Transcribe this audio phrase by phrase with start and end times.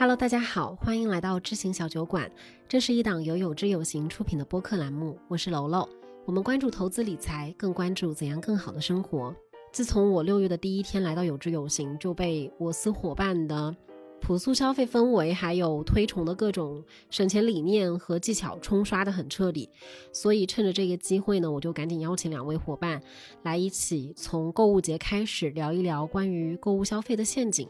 [0.00, 2.32] Hello，大家好，欢迎来到知行小酒馆。
[2.66, 5.86] 这是一档由有知有行出品的播客栏目，我是楼楼。
[6.24, 9.36] 我们关注投资理财，更关注怎样更好的生活。
[9.70, 13.76] 自从我六月的第一天来到有知有行，就被我司伙伴的
[14.22, 19.68] 朴素消费氛围，还有推崇的各种省钱理念和技巧冲刷的很彻底。
[20.14, 23.02] 所以趁着这个机会呢，我就赶紧邀请两位伙伴
[23.42, 27.68] 来一起从购物节开始聊一聊关于购物消费的陷阱。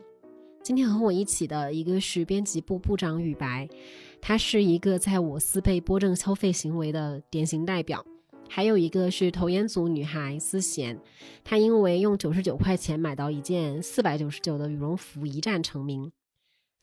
[0.62, 3.66] 今天和我一起的一个是编辑部部长雨白，
[4.20, 8.04] 他是一个在我司被波正消费行为的典型代表；
[8.48, 11.00] 还有一个是投研组女孩思贤，
[11.42, 16.12] 她因为用九十九块钱买到一件四百九十九的羽绒服一战成名。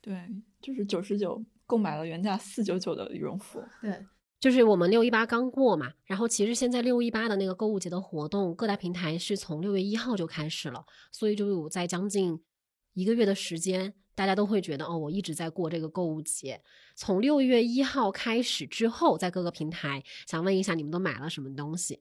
[0.01, 0.27] 对，
[0.59, 3.63] 就是九十九购买了原价四九九的羽绒服。
[3.79, 4.05] 对，
[4.39, 12.41] 就是我们六一八刚过嘛，然后其实现在六一八的那个购物节的活动，各大平台是从六月一号就开始了，所以就有在将近。
[12.97, 16.59] 一个月的时间，大家都会觉得哦，我一直在过这个购物节。
[16.95, 21.99] 从六月一号开始之后，在各个平台，想问一下你们都买了什么东西？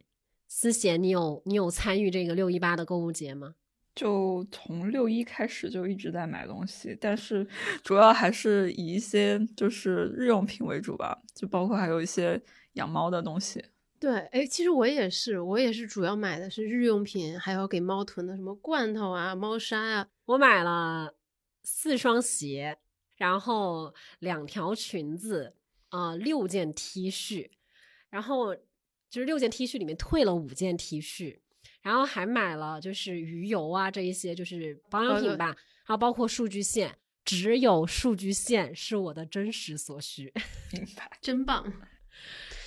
[0.49, 3.57] 思贤，你有你有参与这个六一八的购物节吗？
[3.95, 7.47] 就从六一开始就一直在买东西，但是
[7.83, 12.41] 主要还是以一些就是日用品为主吧，就包括还有一些
[12.73, 13.63] 养猫的东西。
[13.99, 20.09] 对，哎，其实我也是，我也是主要买的是日用品，还有给猫囤的什么罐头啊、猫砂啊。
[20.27, 21.15] 我买了
[21.63, 22.77] 四双鞋，
[23.17, 25.55] 然后两条裙子，
[25.89, 27.49] 啊，六件 T 恤，
[28.11, 31.39] 然后就是六件 T 恤里面退了五件 T 恤，
[31.81, 40.33] 然后还买了就是鱼油啊这一些就是保养品吧，还有包括数据线，只有数据线是我的真实所需，
[40.73, 41.73] 明白，真棒。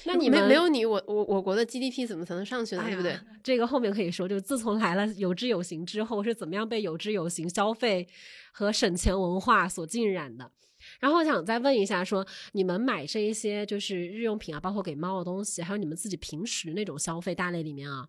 [0.09, 2.84] 那你们没有你，我我我国的 GDP 怎么才能上去呢？
[2.85, 3.19] 对不对？
[3.44, 8.07] 这个后面可以说，就自从来了有知有行之后，是怎么样被有知有行消费
[8.51, 10.51] 和省钱文化所浸染的。
[11.00, 18.07] 然后我想再问一下，说你们买这一些就是日用品啊，包括给猫的东西，还有你们自己平时那种消费大类里面啊，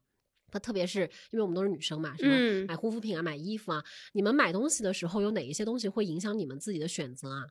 [0.51, 1.01] 它特别是
[1.33, 2.67] 因为我们都是女生嘛，是吧？
[2.69, 7.45] 买护肤品啊，买衣服啊，你们买东西的时候有哪一些东西会影响你们自己的选择啊？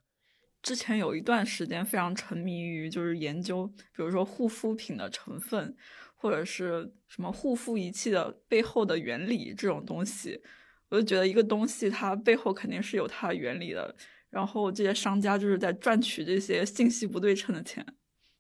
[0.62, 5.76] 之前有一段时间非常沉迷于就是研究，比如说护肤品的成分，
[6.16, 10.42] 或者是什么护肤仪器的背后的原理这种东西，
[10.90, 13.96] 我就觉得一个东西它背后肯定是有它的原理的，
[14.30, 17.86] 然后这些商家就是在赚取这些信息不对称的钱。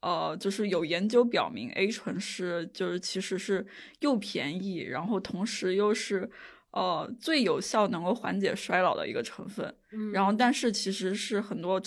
[0.01, 3.65] 呃，就是有研究表明，A 醇是就是其实是
[3.99, 6.29] 又便宜，然后同时又是。
[6.71, 9.75] 呃，最有效能够缓解衰老的一个成分，
[10.13, 11.81] 然后但是其实是很多，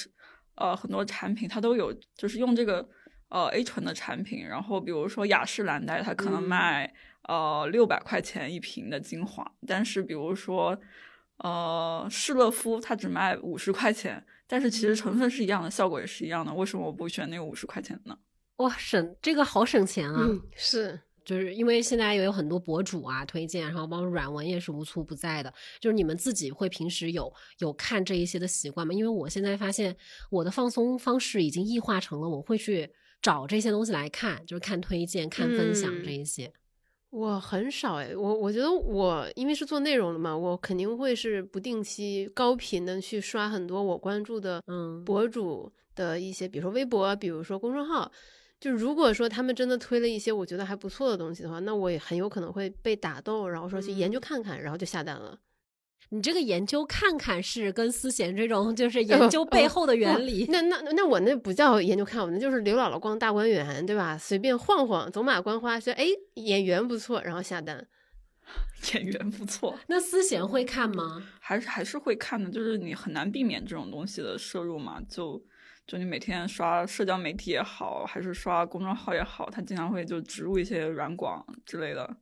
[0.63, 2.89] 呃，很多产品它都有，就是用这个
[3.31, 10.79] 呃 A 醇的产品，然后比如说雅诗兰黛，它可能卖呃六百块钱一瓶的精华，但是比如说
[11.39, 18.19] 呃适乐肤，它只卖五十块钱，但是其实成分是一样的，效果也是一样的，为什么我不选那个五十块钱的呢？
[18.59, 20.29] 哇，省这个好省钱啊！
[20.55, 21.01] 是。
[21.25, 25.53] 就是因为现在也有很多博主啊推荐，然后包括软文也是无处不在的。
[25.81, 28.93] 就是你们自己会平时有有看这一些的习惯吗？
[28.93, 29.97] 因为我现在发现
[30.31, 32.91] 我的放松方式已经异化成了我会去
[33.21, 36.53] 找这些东西来看，就是看推荐、看分享这一些。
[37.11, 48.11] 我很少哎，我我觉得我因为是做内容的嘛，我肯定会是不定期高频的去刷很多我关注的嗯博主的一些，比如说微博，比如说公众号。
[48.63, 55.37] 就如果说他们真的推了一些我觉得还不错的东西的话，那我也很有可能会被打动，然后说去研究看看，然后就下单了。
[56.11, 60.47] 你这个研究看看是跟思贤这种就是 研究背后的原理。
[60.49, 64.17] 那那那我那不叫研究看，我那就是刘姥姥逛大观园，对吧？
[64.17, 67.85] 随便晃晃，走马观花，说哎演员不错，然后下单。
[68.95, 71.21] 演员不错，那思贤会看吗？
[71.41, 75.43] 还是还是会看的，就是你很难避免这种东西的摄入嘛，就。
[75.87, 82.17] 就你每天刷社交媒体也好，还是刷公众号也好，他经常会就植入一些软广之类的，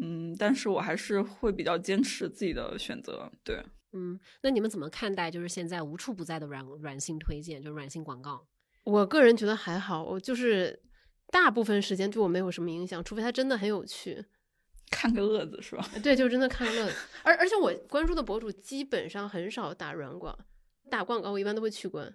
[0.00, 3.62] 嗯，但是我还是会比较坚持自己的选择，对，
[3.92, 8.46] 嗯，那你们怎么看待就是现在无处不在的软软性推荐，就软性广告？
[8.84, 10.80] 我个人觉得还好，我就是
[11.26, 14.24] 大部分时间对我没有什么影响，除非它真的很有趣，
[14.90, 15.84] 看个乐子是吧？
[16.02, 20.38] 对，就真的看个乐子， 而而且我关注的博主基本上很少打软广，
[20.88, 22.14] 打广告我一般都会取关。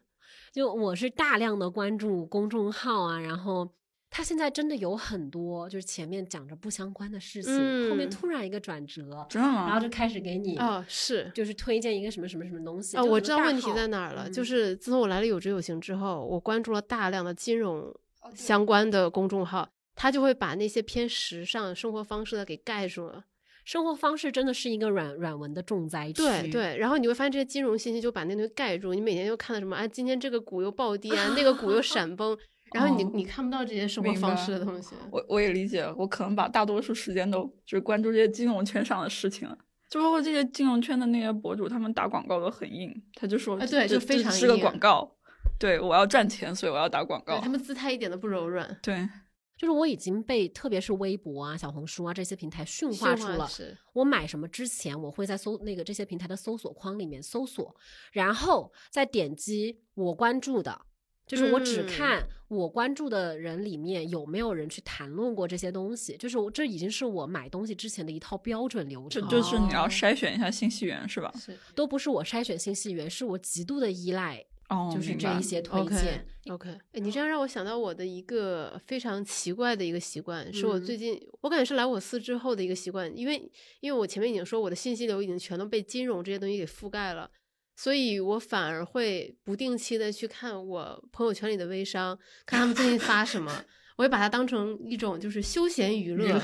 [0.51, 3.69] 就我是大量的关注公众号啊，然后
[4.09, 17.93] 他现在真的有很多，就是前面讲着不相关的事情，后面突然一个转折，然后就开始给你啊，是就是推荐一个什么什么什么东西啊，我知道问题在哪儿了，就是自从我来了有知有行之后，我关注了大量的金融
[18.33, 23.25] 相关的公众号，他就会把那些偏时尚生活方式的给盖住了。
[23.65, 26.13] 生活方式真的是一个软软文的重灾区。
[26.13, 32.37] 对对，然后你会发现这些金融信息就把那东西盖住，你每天就看到什么啊，今天这个股又暴跌啊，那个股又闪崩，
[32.73, 34.95] 然后你你看不到这些生活方式的东西。
[35.11, 39.57] 我我也理解，我可能把大多数时间都就是关注这些金融圈上的事情了。
[39.89, 45.15] 就包括这些金融圈的那些博主，他们打广告都很硬，他就说，对，就非常是个广告，
[45.57, 47.39] 对我要赚钱，所以我要打广告。
[47.39, 48.77] 他们姿态一点都不柔软。
[48.83, 49.07] 对。
[49.57, 53.49] 就是我已经被特别是微博啊、小红书啊这些平台驯化出了。
[53.93, 57.75] 我买什么之前，我会在搜那个这些平台的搜索框里面搜索，
[58.11, 60.81] 然后再点击我关注的，
[61.25, 66.17] 就是我只看我关注的人里面有没有人去谈论过这些东西。
[66.17, 69.21] 就是我这已经是我买东西之前的一套标准流程。
[69.29, 71.33] 就就是你要筛选一下信息源是吧？
[71.39, 74.45] 是，都不是我筛选信息源，是我极度的依赖。
[74.69, 76.25] 哦，就是这一些推荐。
[76.49, 87.29] OK，哎，你这样让我想到我的一个非常奇怪的一个习惯，是我最近我感觉是来我司之后的一个习惯，因为因为我前面已经说我的信息流已经全都被金融这些东西给覆盖了，
[87.75, 93.65] 所以我反而会不定期的去看我朋友圈里的微商，看他们最近发什么，
[93.95, 96.39] 我会把它当成一种就是休闲娱乐，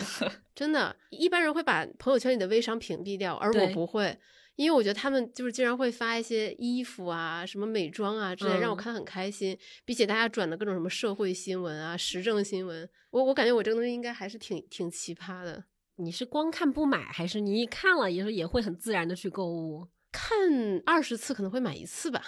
[0.55, 4.17] 真的，一般人会把朋友圈里的微商屏蔽掉，而我不会。
[4.61, 9.57] 因为我觉得他们就是经常会发一些衣服啊、什么美妆啊之类，让我看得很开心。
[9.83, 15.63] 比起大家转的各种什么社会新闻啊、时政新闻，我我感觉我这个东西应该还是挺挺奇葩的。
[15.95, 19.87] 你是光看不买，还是你一看了也是也会很自然的去购物？
[20.11, 20.37] 看
[20.85, 22.21] 二十次可能会买一次吧。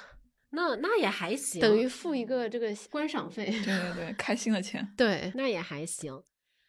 [0.49, 3.45] 那那也还行，等于付一个这个观赏费。
[3.45, 4.91] 对对对，开心的钱。
[4.97, 6.23] 对，那也还行。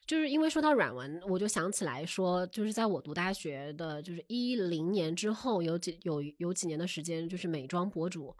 [0.06, 8.34] 就是因为说到软文，我就想起来说，就是在我读大学的，就是一零年之后，有几有有几年的时间，就是美妆博主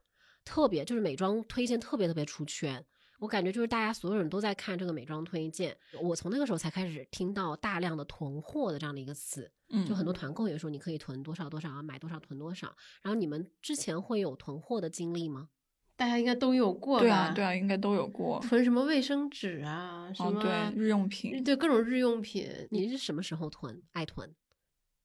[0.45, 2.85] 特别，就是美妆推荐特别特别出圈。
[3.21, 5.75] 我感觉就是大家所有人都在看这个美妆推荐。
[6.03, 12.75] 我从那个时候才开始听到大量的囤货的这样的一个词，嗯，就很多团购也说你可以囤多少多少啊，买多少囤多少。
[13.01, 15.49] 然后你们之前会有囤货的经历吗？
[15.97, 17.03] 大家应该都有过吧？
[17.03, 18.41] 对啊，对啊，应该都有过。
[18.49, 20.11] 囤什么卫生纸啊？
[20.15, 21.43] 什么对日用品？
[21.45, 22.49] 对各种日用品。
[22.71, 23.81] 你是什么时候囤？
[23.93, 24.35] 爱囤？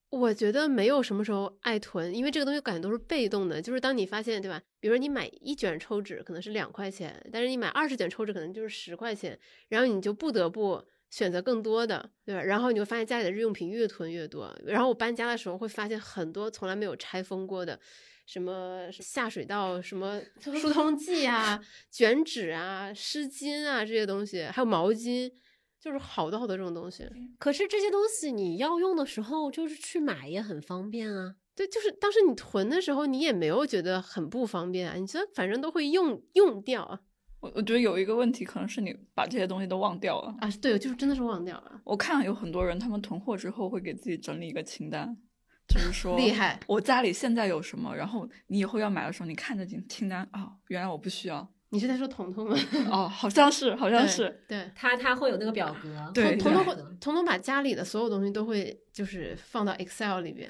[0.09, 3.61] 我觉得没有什么时候爱囤，因为这个东西感觉都是被动的。
[3.61, 4.59] 就是当你发现，对吧？
[4.79, 12.41] 比如说你买一卷抽纸可能是两块钱，但是你买二十卷抽纸可能就是十块钱，然后你就不得不选择更多的，对吧？
[12.41, 14.51] 然后你会发现家里的日用品越囤越多。
[14.65, 17.79] 然后我搬家的时候会发现很多从来没有拆封过的。
[18.29, 21.59] 什么下水道，什么疏通剂啊、
[21.89, 25.31] 卷纸啊、湿巾啊这些东西，还有毛巾，
[25.79, 27.09] 就是好多好多这种东西。
[27.39, 31.37] 可是这些东西你要用的时候，就是去买也很方便啊。
[31.55, 34.95] 对，就是当时你囤的时候，你也没有觉得很不方便啊。
[34.95, 36.99] 你觉得反正都会用用掉啊。
[37.39, 40.47] 我我觉得有一个问题，可能是你把这些东西都忘掉了啊。
[40.61, 41.81] 对，就是真的是忘掉了。
[41.83, 45.17] 我看有很多人，他们囤货之后会给自己整理一个清单。
[45.69, 46.59] 就是说，厉害！
[46.67, 51.47] 我家里现在有什么，然后你以后要买的时候，你看着清清单啊，原来我不需要。
[51.71, 52.57] 你是在说彤彤吗？
[52.89, 54.43] 哦，好像是，好像是。
[54.47, 56.11] 对，他他会有那个表格。
[56.13, 60.49] 对，彤彤会，彤彤把家里的所有东西都会就是放到 Excel 里边。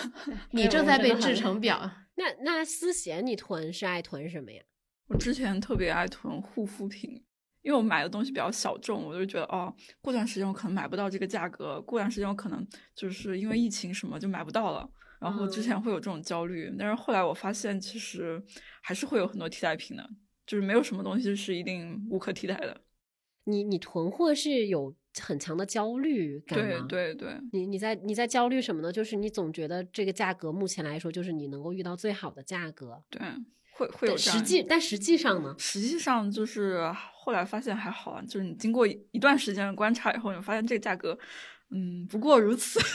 [0.52, 1.90] 你正在被制成表。
[2.16, 4.60] 那那思贤，你囤是爱囤什么呀？
[5.08, 7.24] 我之前特别爱囤护肤品。
[7.68, 9.70] 因为我买的东西比较小众，我就觉得哦，
[10.00, 14.88] 过段时间我可能买不到这个价格，过段时间我可能就是因为疫情什么就买不到了，
[15.20, 18.42] 然后之前会有这种焦虑，但是后来我发现其实
[18.80, 20.10] 还是会有很多替代品的，
[20.46, 22.80] 就是没有什么东西是一定无可替代的。
[23.44, 26.86] 你你囤货是有很强的焦虑感吗？
[26.88, 27.38] 对对对。
[27.52, 28.90] 你你在你在焦虑什么呢？
[28.90, 33.02] 就是你总觉得这个价格目前来说就是你能够遇到最好的价格。
[33.10, 33.20] 对。
[33.78, 35.54] 会会有实际，但实际上呢？
[35.56, 41.16] 实际上就是后来发现还好啊，就是你经过一段时间的观察以后，你发现这个价格，
[41.70, 42.80] 嗯，不过如此。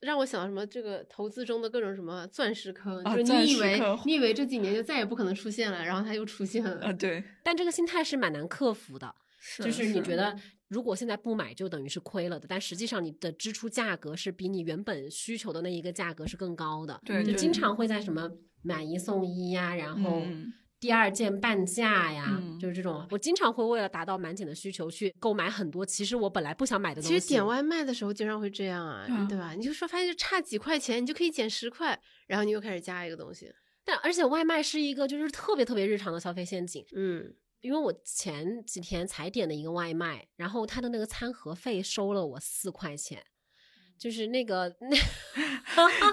[0.00, 0.64] 让我想到什么？
[0.64, 6.86] 这个投资中的各种什么钻石坑，就是你以为你以为这几年就再也不可能出现了，然后它又出现了。
[6.86, 7.22] 啊，对。
[7.42, 9.12] 但这个心态是蛮难克服的，
[9.58, 10.36] 就是你觉得
[10.68, 17.00] 如果现在不买就等于是亏了的，但实际上你的支出价格是比你原本需求的那一个价格是更高的。
[17.04, 18.30] 对，就经常会在什么。
[18.62, 20.22] 买一送一呀，然后
[20.80, 23.06] 第二件半价呀，就是这种。
[23.10, 27.18] 我经常会为了达到满减的需求去购买很多，其实我本来不想买的东西。
[27.18, 29.54] 其实点外卖的时候经常会这样啊，对吧？
[29.54, 33.52] 你就说发现就差几块钱，你就可以减十块，然后你又开始加一个东西。
[33.84, 36.84] 但而且外卖是一个就是特别特别日常的消费陷阱。
[36.94, 43.24] 嗯，因为我前几天才点的一个外卖，然后他的那个餐盒费收了我四块钱。
[43.98, 44.96] 就是那个，那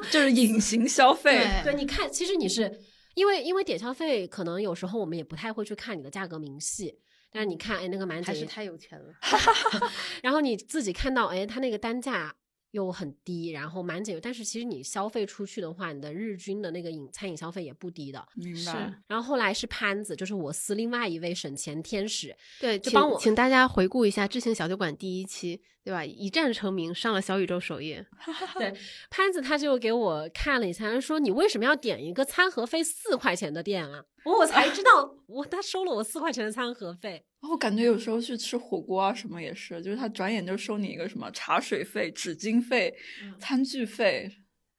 [0.12, 1.48] 就是隐形消费。
[1.64, 2.80] 对，你看，其实你是
[3.14, 7.00] 因为因为点消费，可能有时候我们也不太会去看你的价格明细。
[7.32, 9.14] 但是你看，哎，那个满姐还是太有钱了。
[10.24, 12.34] 然后你自己看到，哎，他那个单价
[12.72, 18.26] 又很低，然后蛮简约，但是其实你消费出去的话，你的日均的那个饮餐饮消费也不低的。
[18.36, 18.94] 明是白。
[19.08, 26.04] 然后后来是潘子，就是我司另外一位省钱天使，对，就帮我请请大家回顾一下《知行小酒馆》第一期，对吧？
[26.04, 28.04] 一战成名，上了小宇宙首页。
[28.58, 28.74] 对，
[29.12, 34.04] 潘子他就给我看了一下，他说你为什么要点一个餐盒费四块钱的店啊？
[34.26, 37.24] 我我才知道， 我他收了我四块钱的餐盒费。
[37.40, 44.28] 然后感觉有时候去吃火锅啊什么也是，就是他转眼就收你一个什么茶水费、纸巾费、嗯餐具费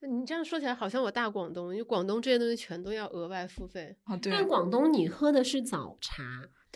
[0.08, 3.96] 你这样说起来，好像我大广东，因为广东这些东西全都要额外付费。
[4.04, 4.16] 啊。
[4.16, 6.22] 对，但广东你喝的是早茶，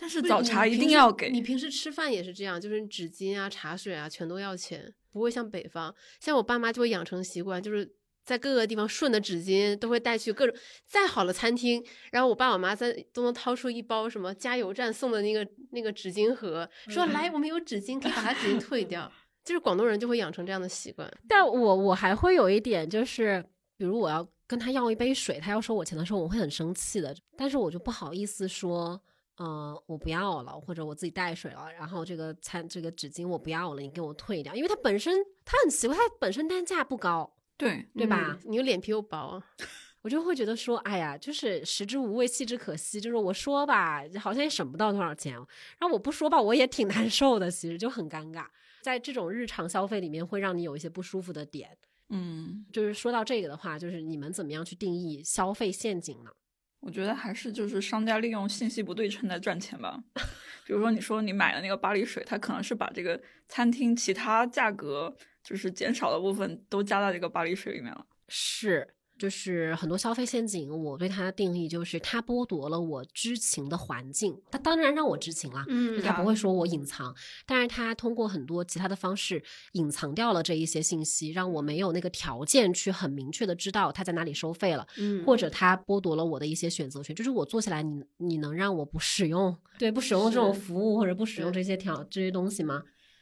[0.01, 1.29] 但是早茶一定要给。
[1.29, 7.87] 你平时吃饭也是这样，就是纸巾啊、茶水啊，全都要钱，不会像北方，像我爸妈就会养成习惯，就是
[8.25, 10.55] 在各个地方顺的纸巾都会带去各种
[10.87, 19.11] 再好的餐厅，然后我爸我妈在都能掏出一包什么加油站送的那个那个纸巾盒，说嗯来我们有纸巾，可以把它纸巾退掉。
[19.45, 23.43] 就是广东人就会养成这样的习惯，但我我还会有一点就是，
[23.77, 28.99] 比如我要跟他要一杯水，他要收我钱的时候，我会很生气的，但是我就不好意思说。
[29.43, 38.37] 呃，我不要了，或者我自己带水了，然后这个餐这个纸巾我不要了，你给我退掉，因为它本身它很奇怪，它本身单价不高，对，对吧？
[38.43, 39.41] 嗯你又脸皮又薄，
[40.03, 43.01] 我就会觉得说，哎呀，就是食之无味，弃之可惜。
[43.01, 48.45] 就是我说吧，好像也省不到多少钱，然后我不说吧，我也挺难受的，其实就很尴尬。
[48.83, 51.75] 在这种日常消费里面，会让你有一些不舒服的点。
[52.09, 56.31] 嗯，就是说到这个的话，就是你们怎么样去定义消费陷阱呢？
[56.81, 60.03] 我觉得还是就是商家利用信息不对称在赚钱吧。
[60.65, 68.05] 比如说，你说你买的那个巴黎水，它可能是把这个餐厅其他价格就是减少的部分都加到这个巴黎水里面了。
[68.27, 74.35] 是，就是很多消费陷阱，我对它的定义就是它剥夺了我知情的环境。
[74.49, 92.81] 它当然让我知情了，嗯它不会说我隐藏，但是它通过很多其他的方式隐藏掉了这一些信息，让我没有那个条件去很明确的知道它在哪里收费了，嗯或者它剥夺了我的一些选择权，就是我做起来你你能让我不使用对不使用这种服务或者不使用这些条这些东西吗？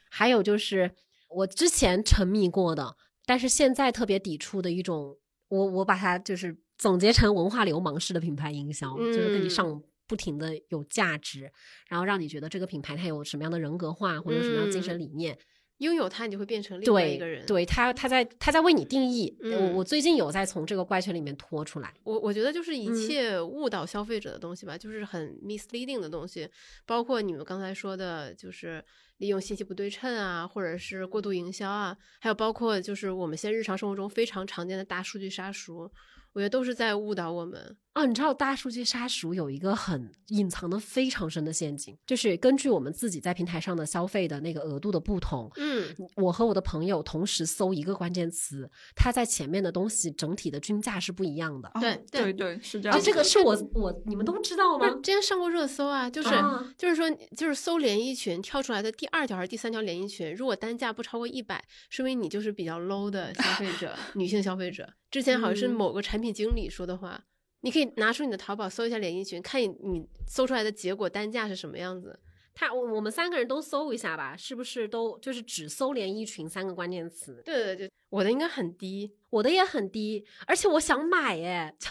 [0.09, 0.91] 还有就是
[1.27, 5.17] 我之前沉迷过的，但是现在特别抵触的一种，
[5.49, 11.51] 我我把它就是总结成文化流氓式的品牌营销，就是跟你嗯上不停的有价值，
[11.87, 15.37] 然后让你觉得这个品牌它有什么样的人格化或者什么样的精神嗯理念。
[15.79, 17.45] 拥有它，你就会变成另外一个人。
[17.45, 19.35] 对他他在他在为你定义。
[19.41, 21.93] 我嗯我最近有在从这个怪圈里面脱出来。
[22.03, 26.49] 我我觉得就是一嗯切误导消费者的东西吧，就是很 misleading 的东西，
[26.85, 28.83] 包括你们刚才说的，就是
[29.17, 35.91] 利用信息不对称啊，或者是过度营销啊，还有包括就是我们现在日常生活中非常常见的大数据杀熟，
[36.33, 37.75] 我觉得都是在误导我们。
[37.95, 51.67] 哦，你知道大数据杀熟有一个很隐藏的非常深的陷阱，就是根据我们自己在平台上的消费的那个额度的不同，嗯，我和我的朋友同时搜一个关键词，它在前面的东西整体的均价是不一样的。
[51.69, 53.01] 哦对对对对，是这啊，样。
[53.03, 54.87] 这个是我我你们都知道吗？
[55.03, 64.87] 之前上过热搜啊，就是、啊就是说就是搜连衣裙跳出来的第二条还是第三条连衣裙，如果单价不超过一百，说明你就是比较 low 的消费者， 女性消费者。
[65.09, 67.23] 之前好像是嗯某个产品经理说的话。
[67.61, 72.19] 你可以拿出你的淘宝搜一下连衣裙，看你你搜出来的结果单价是什么样子。
[72.55, 77.41] 他我我们三个人都搜一下吧，是不是都就是只搜连衣裙三个关键词？
[77.45, 81.73] 对对对，我的应该很低，我的也很低，而且我想买耶。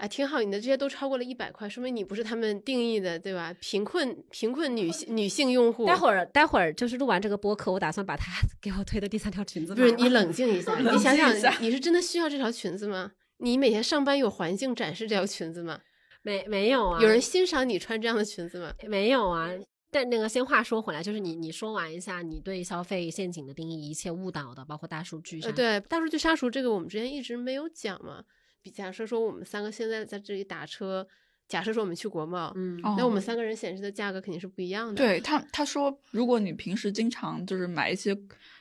[0.00, 3.54] 哎，挺好，你的这些都超过了一百块，说明你不是他们定义的，对吧？
[3.58, 5.86] 贫困贫困女性女性用户。
[5.86, 13.12] 待会儿待会儿就是录完这个播客，我打算把他 给我推的第三条裙子不是你冷静一下， 冷你想想，你是真的需要这条裙子吗？
[13.38, 15.80] 你每天上班有环境展示这条裙子吗？
[16.22, 17.00] 没没有啊？
[17.00, 18.72] 有人欣赏你穿这样的裙子吗？
[18.86, 19.50] 没有啊？
[19.90, 25.54] 但那个先话说回来，就是你你说完一下你对消费陷阱的定义，一切误导的，包括大数据呃，上。
[25.54, 28.22] 对，大数据杀熟这个我们之前一直没有讲嘛。
[28.60, 31.06] 比假设说我们三个现在在这里打车，
[31.46, 34.96] 假设说我们去国贸，嗯，哦那我们三个人显示的价格肯定是不一样的。
[34.96, 38.14] 对他他说，如果你平时经常就是买一些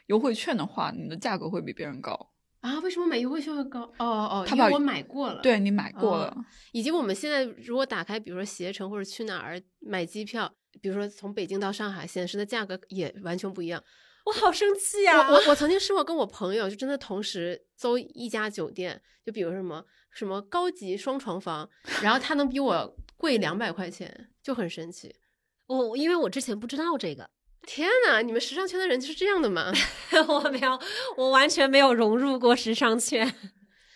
[0.06, 2.32] 优惠券的话，你的价格会比别人高。
[2.62, 3.82] 啊，为什么买优惠券会高？
[4.00, 5.42] 哦哦，他把因为我买过了。
[5.42, 13.84] 对你买过哦了，以及我们现在如果打开，比如说携程或者去哪儿买机票，比如说从北京到上海，显示的价格也完全不一样。
[14.26, 21.70] 我好生气呀、我我我曾经试过跟我朋友，就真的同时搜一家酒店，就比如什么什么高级双床房，
[22.04, 25.16] 然后他能比我贵两百块钱，就很神奇。
[25.68, 27.30] 我因为我之前不知道这个，
[27.68, 29.74] 天呐，你们时尚圈的人就是这样的吗？
[30.30, 30.80] 我没有，
[31.18, 33.32] 我完全没有融入过时尚圈。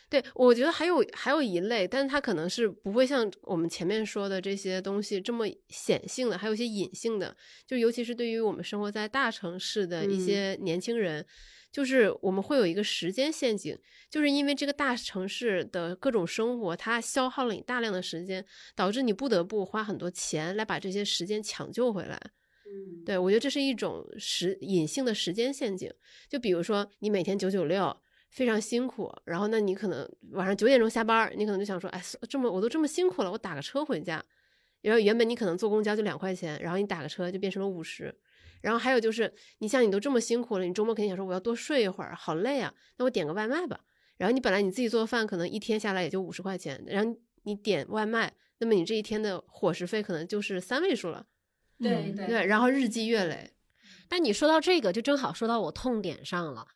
[0.09, 7.33] 对，我觉得还有还有一类，但是它可能是不会像我们前面说的这些东西这么显性的，还有一些隐性的，
[7.65, 11.25] 就尤其是对于我们生活在大城市的一些年轻人，
[11.71, 22.19] 就是我们会有一个时间陷阱，就是因为这个大城市的各种生活，它消耗了你大量的时间，导致你不得不花很多钱来把这些时间抢救回来。
[22.71, 25.91] 嗯，对我觉得这是一种时隐性的时间陷阱，
[26.29, 27.97] 就比如说你每天九九六。
[28.33, 34.23] 非常辛苦，然后那你可能晚上九点钟下班，你可能就想说，哎，这么我都这么辛苦了，我打个车回家。
[34.79, 38.15] 然后原本你可能坐公交就两块钱，然后你打个车就变成了五十。
[38.61, 43.81] 然后还有就是，你像你都这么辛苦了，你周末肯定想说我要多睡一会儿，好累啊，那我点个外卖吧。
[44.15, 47.13] 然后你本来你自己做饭可能一天下来也就五十块钱，然后
[47.43, 51.25] 你点外卖，那么你这一天的伙食费可能就是三位数了。
[51.81, 53.51] 对对对，然后日积月累。
[54.07, 56.67] 但你说到这个，就正好说到我痛点上了。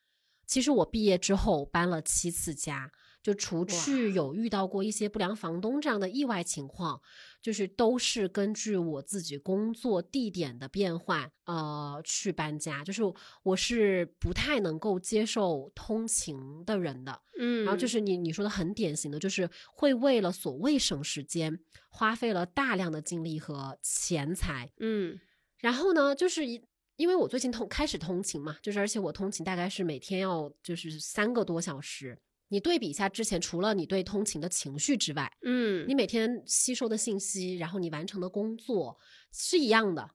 [0.48, 7.02] 其实我毕业之后搬了七次家，就除去有遇到过一些不良房东这样的意外情况，
[7.46, 12.84] 就是都是根据我自己工作地点的变换，呃，去搬家。
[12.84, 13.04] 就是
[13.44, 21.60] 我是不太能够接受通勤的人的，嗯，然后就是你你说的很典型的，就是会为了所谓省时间，
[21.92, 25.20] 花费了大量的精力和钱财，嗯，
[25.60, 26.60] 然后呢，就是一。
[26.98, 32.18] 因为我最近通开始通勤嘛，就是而且我通勤大概是每天要就是三个多小时。
[32.56, 38.98] 你对比一下之前，除了你对通勤的情绪之外，嗯，你每天吸收的信息，然后你完成的工作
[39.30, 40.12] 是一样的，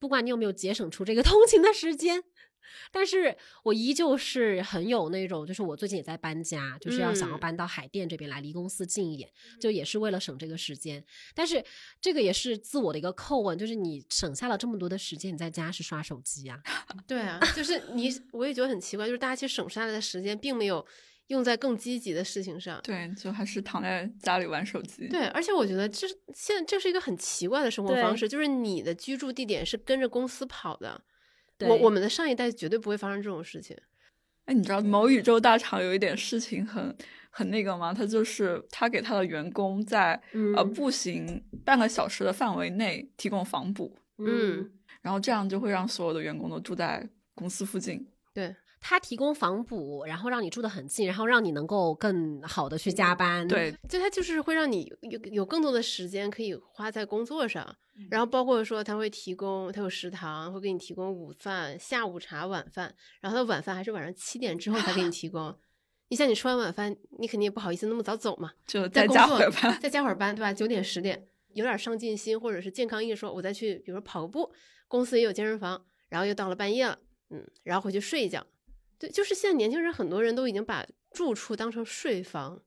[0.00, 2.24] 不管你有没有节省出这个通勤的时间。
[2.90, 11.04] 但是我依旧是很有那种，就是我最近也在搬家，就是要想要搬到海淀这边来，离公司近一点，就也是为了省这个时间。
[11.32, 11.64] 但是
[12.00, 16.60] 这个也是自我的一个叩问，就是你省下了这么多的时间，你在家是刷手机啊？
[17.06, 20.84] 对啊，就是你， 我也觉得很奇怪，就是大家其实省下来的时间并没有
[21.28, 25.08] 用在更积极的事情上，对，就还是躺在家里玩手机。
[25.08, 31.00] 对，而且我觉得这现在这是一个很奇怪的生活方式，就是你的居住地点是跟着公司跑的。
[31.60, 33.76] 我我们的上一代绝对不会发生这种事情。
[34.44, 36.96] 哎，你知道某宇宙大厂有一点事情很
[37.30, 37.92] 很那个吗？
[37.92, 40.20] 他就是他给他的员工在
[40.54, 44.70] 呃步行半个小时的范围内提供房补，嗯，
[45.02, 48.06] 然后这样就会让所有的员工都住在公司附近。
[48.32, 48.54] 对。
[48.80, 53.46] 他提供房补，然后让你住得很近，然后让你能够更好的去加班。
[53.48, 57.76] 对，就他就是会让你有有更多的时间可以花在工作上，
[58.10, 65.56] 然后包括说他会提供，他有食堂，会给你提供午饭、下午茶、晚饭，然后他晚饭还是晚上七点之后才给你提供。
[66.08, 70.52] 你像你吃完晚饭，你肯定也不好意思那么早走嘛，就再加会儿班，再加会儿班，对吧？
[70.52, 74.52] 九点十点有点上进心或者是健康意识，说我再去，比如说跑个步，
[74.86, 76.96] 公司也有健身房，然后又到了半夜了，
[77.30, 78.46] 嗯，然后回去睡一觉。
[78.98, 82.62] 对，就是现在年轻人很多人都已经把住处当成睡房，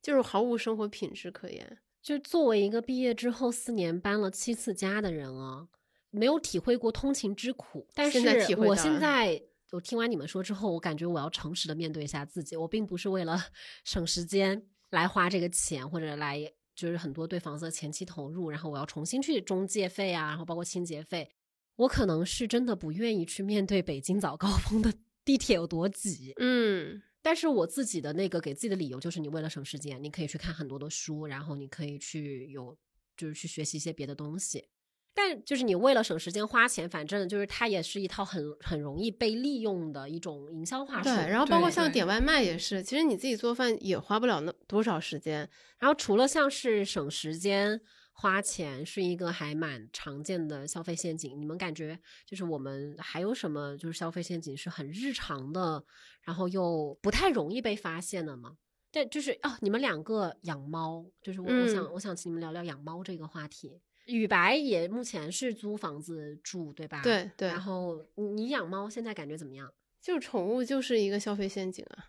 [0.00, 1.78] 就是毫无生活品质可言。
[2.00, 5.68] 就作为一个毕业之后四年搬了七次家的人啊，
[6.10, 7.86] 没有体会过通勤之苦。
[7.92, 8.18] 但是
[8.56, 12.56] 我现在，我听完你们说之后，我感觉我要诚实的面对一下自己。
[12.56, 13.38] 我并不是为了
[13.84, 21.30] 省时间来花这个钱，或者来就是很多对房子的前期投入，然后我要重新去中介费啊，然后包括清洁费，
[21.76, 24.94] 我可能是真的不愿意去面对北京早高峰的。
[25.28, 26.32] 地铁有多挤？
[26.38, 32.74] 嗯，但是我自己的那个给自己的理由就是，你为了省时间，你可以去看很多的书，然后你可以去有，
[33.14, 34.64] 就是去学习一些别的东西。
[35.12, 41.10] 但就是你为了省时间花钱，反正就是它也是一套很很容易被利用的一种营销话术。
[41.10, 45.46] 对，然后包括像点外卖也是，其实你自己做饭也花不了那多少时间。
[45.78, 47.78] 然后除了像是省时间。
[48.20, 55.84] 花钱是一个还蛮常见的消费陷阱，你们感觉就是我们还有什么就是消费陷阱是很日常的，
[56.22, 58.56] 然后又不太容易被发现的吗？
[58.90, 63.80] 但就是哦，你们两个养猫，就是我我想我想请你们聊聊养猫这个话题。
[64.06, 67.00] 雨白也目前是租房子住，对吧？
[67.04, 67.46] 对对。
[67.46, 69.72] 然后你养猫现在感觉怎么样？
[70.02, 72.06] 就宠物就是一个消费陷阱啊。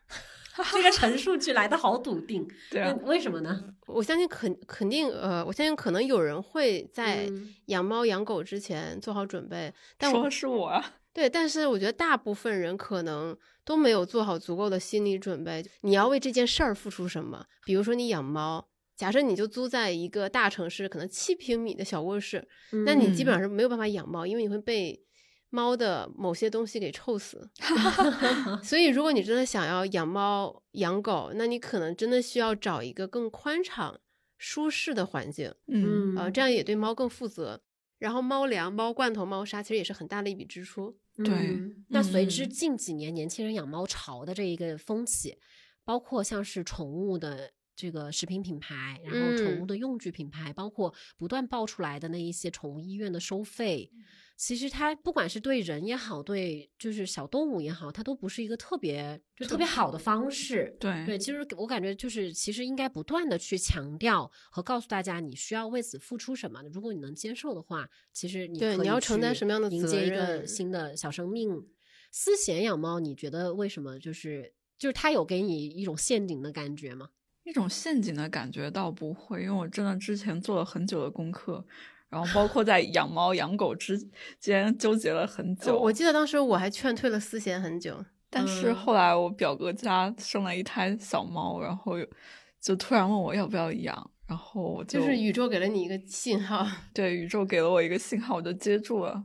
[0.71, 3.63] 这个陈述句来的好笃定， 对啊，为什么呢？
[3.87, 7.29] 我相信肯肯定呃，我相信可能有人会在
[7.65, 10.83] 养猫养狗之前做好准备，但说是我，
[11.13, 15.65] 对，但是我觉得大部分人可能都没有做好足够的心理准备。
[15.81, 17.45] 你要为这件事儿付出什么？
[17.65, 22.47] 比如说你养猫，假设你就租在一个大城市，可能七平米的小卧室，
[22.85, 25.01] 那你基本上是没有办法养猫，因为你会被。
[25.49, 27.49] 猫的某些东西给臭死，
[28.63, 33.99] 所以如果你真的想要养猫养狗，那你可能真的需要找一个更宽敞、
[34.37, 37.61] 舒适的环境，嗯啊，这样也对猫更负责。
[37.97, 40.97] 然后猫粮、猫罐头、猫砂其实也是很大的一笔支出。
[41.17, 41.59] 对，
[41.89, 45.37] 那随之近几年年轻人养猫潮的这一个风起。
[45.83, 47.51] 包括像是宠物的。
[47.75, 53.89] 这个食品品牌，然后宠物的用具品牌，包括不断爆出来的那一些宠物医院的收费，
[54.39, 60.77] 其实它不管是对人也好，对就是小动物也好，它都不是一个特别就特别好的方式。
[60.79, 66.63] 对对，其实我感觉就是其实应该不断的去强调和告诉大家，你需要为此付出什么。
[66.71, 71.67] 如果你能接受的话，其实你对你要承担什么样的迎接一个新的小生命。
[72.09, 77.09] 思贤养猫，你觉得为什么就是就是它有给你一种陷阱的感觉吗？
[77.43, 81.65] 一种陷阱的感觉倒不会，因为我真的之前做了很久的功课，
[82.09, 83.97] 然后包括在养猫养狗之
[84.39, 85.77] 间纠结了很久。
[85.79, 91.93] 我记得当时我还劝退了思贤很久，但是后来我表哥家生了一胎小猫，然后
[92.59, 99.23] 就突然问我要不要养，然后就是宇宙给了你一个信号， 对，宇宙给了我一个信号，我就接住了。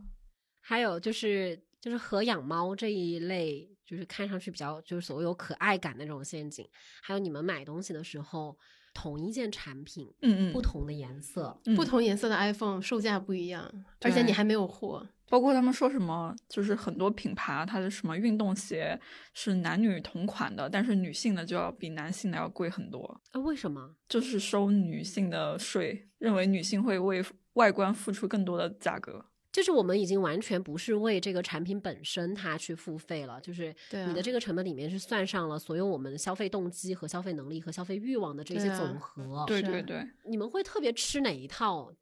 [0.61, 3.71] 还有就是就是和养猫这一类。
[3.87, 6.67] 就是看上去比较就是所谓有可爱感的那种陷阱，
[7.03, 8.57] 还有你们买东西的时候，
[8.95, 15.07] 同一件产品，嗯嗯，不同的颜色，不同颜色的 iPhone 售价不一样，而且你还没有货。
[15.29, 18.99] 包括他们说什么，就是很多品牌它的什么运动鞋
[19.33, 23.21] 是男女同款的，但是女性的就要比男性的要贵很多。
[23.33, 23.97] 啊，为什么？
[24.09, 29.25] 就是收女性的税，认为女性会为外观付出更多的价格。
[29.55, 33.73] 就是我们已经完全不是为这个产品本身它去付费了，就是
[34.09, 39.45] 你的这个成本里面是算上了所有我们消费动机和消费能力和消费欲望的这些总和。
[39.47, 41.95] 对对对，你们会特别吃哪一套？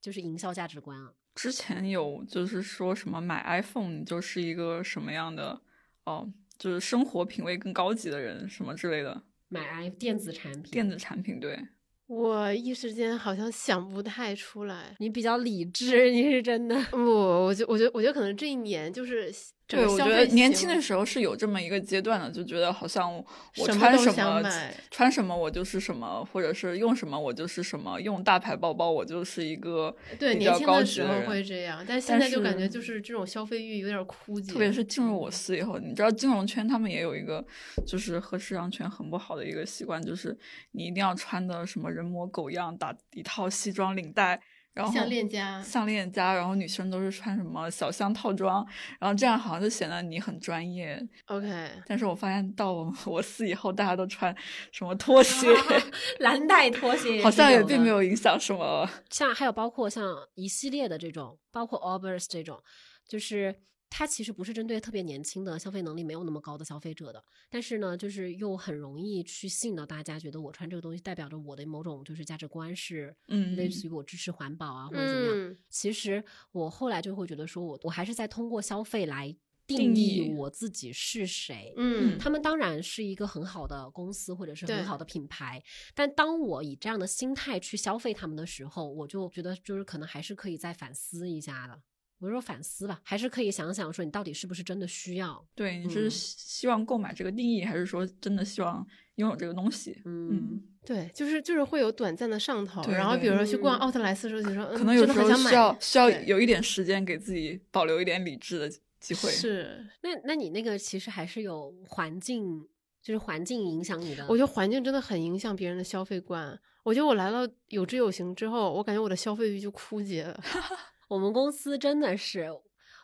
[0.00, 1.12] 就是营销价值观啊？
[1.34, 5.60] 之前有就是说什么买 iPhone 你就是一个什么样的
[6.04, 9.22] 哦，就是生活品味更高级的人什么之类的。
[9.48, 11.68] 买 i 电子产品，电子产品对。
[12.06, 14.94] 我一时间好像想不太出来。
[14.98, 16.98] 你比较理智，你是真的不？
[16.98, 19.32] 我觉我觉得，我觉得可能这一年就是。
[19.66, 24.42] 对，我觉得年轻的时候是有这么一个阶段的，就觉得好像我穿什么
[24.90, 34.52] 穿什么我就是什么，或者是用什么我就是什么，用大牌包包我就是一个对年轻的时候会这样，但现在就感觉就是这种消费欲有点枯竭。
[34.52, 37.42] 特别是进入我司以后，你知道金融圈他们也有一个
[37.86, 40.36] 就是和市场圈很不好的一个习惯，就是
[40.72, 44.38] 你一定要穿的什么人模狗样，打一套西装领带。
[44.74, 48.66] 然后项链夹，项链夹，然后女生都是穿什么小香套装，
[48.98, 51.00] 然后这样好像就显得你很专业。
[51.26, 54.34] OK，但是我发现到我 我司以后，大家都穿
[54.72, 55.46] 什么拖鞋，
[56.18, 58.88] 蓝带拖鞋，好像也并没有影响什么。
[59.10, 62.60] 像还有包括像一系列的这种，包括 o b e r s 这种，
[63.06, 63.54] 就是。
[63.96, 75.56] 它其实不是针对特别年轻的消费能力没有那么高的消费者的，但是呢，就是又很容易去吸引到大家，觉得我穿这个东西代表着我的某种就是价值观是，嗯，类似于我支持环保啊或者怎么样。
[75.70, 79.32] 其实我后来就会觉得说，我我还是在通过消费来
[79.64, 81.72] 定义我自己是谁。
[81.76, 85.62] 嗯，他们当然是一个很好的公司或者是很好的品牌，
[85.94, 91.80] 但当我以这样的心态去消费他们的时候，我就觉得就是可能还是可以再反思一下的。
[92.24, 95.44] 我说反思吧，还是可以想想说你到底是不是真的需要？
[95.54, 100.00] 对，你是希望购买这个定义，还是说真的希望拥有这个东西？
[100.04, 108.68] 嗯，对，就是就是会有短暂的上头，然后比如说去逛奥特莱斯的时候，就说可能有时候需要需要有一点时间给自己保留一点理智的
[109.00, 109.30] 机会。
[109.30, 112.66] 是，那那你那个其实还是有环境，
[113.02, 114.24] 就是环境影响你的。
[114.28, 116.58] 我觉得环境真的很影响别人的消费观。
[116.82, 120.38] 我觉得我来了有知有行之后，我感觉我的消费欲就枯竭了。
[121.08, 122.50] 我们公司真的是，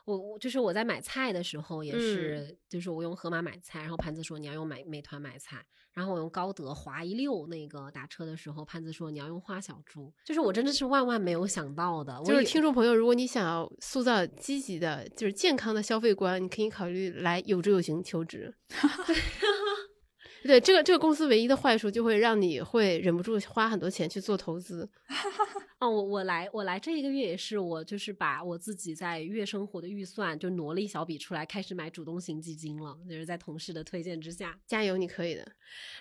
[0.05, 12.21] 我我就是我在买菜的时候也是，就是我用盒马买菜，然后潘子说你要用买美团买菜，然后我用高德滑一溜那个打车的时候，潘子说你要用花小猪，就是我真的是万万没有想到的。
[12.25, 18.55] 就是听众朋友，如果你想要塑造积极的，就是健康的消费观，你可以考虑来有知有行求职。
[20.43, 24.91] 对这个这个公司唯一的坏处，就会让你会忍不住花很多钱去做投资。
[25.81, 32.99] 哦，我我来我来这一个月也是，我就是把我自己在月生活的预算就挪了一小笔出来，开始买主动型基金了。
[33.09, 35.53] 就是在同事的推荐之下，加油，你可以的。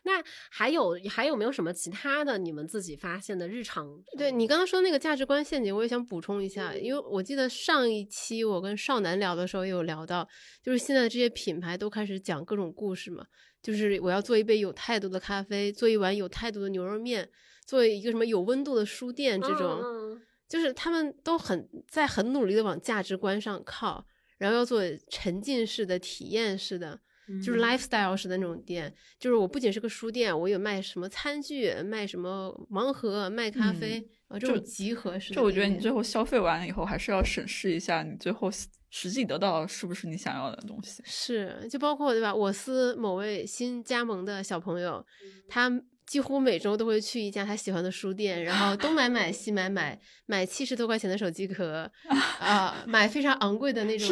[0.04, 4.04] 那还有还有没有什么其他的你们自己发现的日常？
[4.18, 10.28] 对你刚刚说那个价值观陷阱，我也想补充一下，因为我记得上一期我跟少男聊的时候也有聊到，
[10.62, 13.26] 就是现在这些品牌都开始讲各种故事嘛，
[13.62, 17.30] 就是我要做一杯有态度的咖啡，做一碗有态度的牛肉面。
[17.66, 24.04] 做一个什么有温度的书店，这种就是他们都很在很努力的往价值观上靠，
[24.40, 27.00] 然后要做沉浸式的体验式的，
[27.46, 28.92] 就是 lifestyle 式的那种店。
[29.20, 35.32] 就是我不仅是个书店，我有卖什么餐具，卖什么盲盒，卖咖啡啊，这种集合式。
[35.36, 38.50] 就我觉得你最后消费完了以后，还是要审视一下你最后
[38.90, 41.02] 实际得到是不是你想要的东西。
[41.06, 42.34] 是，就包括对吧？
[42.34, 45.06] 我司某位新加盟的小朋友，
[45.48, 45.82] 他。
[46.10, 51.88] 几乎每周都会去一家他喜欢的书店，然后东买买西买买，买七十多块钱的手机壳，
[52.42, 54.10] 啊，买非常昂贵的那种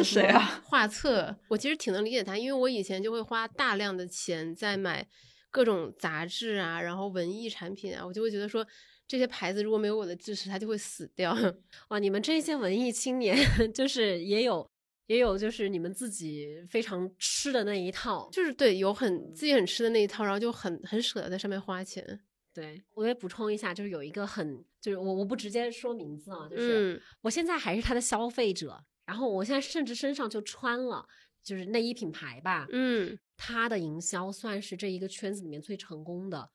[0.62, 1.34] 画册。
[1.48, 5.04] 我其实挺能理解他，因为我以前就会花大量的钱在买
[5.50, 8.64] 各种杂志啊，然后文艺产品啊，我就会觉得说
[9.08, 11.34] 这些牌子如果没有我的支持，它就会死掉。
[11.88, 13.36] 哇，你们这些文艺青年
[13.74, 14.64] 就是也有。
[15.08, 22.20] 也有就是你们自己非常吃的那一套，就是对有很自己很吃的那一套，然后就很很舍得在上面花钱。
[22.52, 31.08] 对我也补充一下，就是有一个很就是我我不直接说名字啊，就是我现在还是他的消费者，然后我现在甚至身上就穿了
[31.42, 36.50] 就是内衣品牌吧，嗯，他的营销算是这一个圈子里面最成功的，